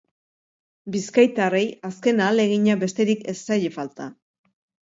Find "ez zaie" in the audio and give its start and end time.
3.35-3.73